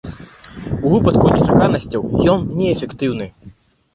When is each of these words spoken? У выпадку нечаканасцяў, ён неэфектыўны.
У 0.75 0.87
выпадку 0.93 1.25
нечаканасцяў, 1.33 2.01
ён 2.33 2.39
неэфектыўны. 2.61 3.29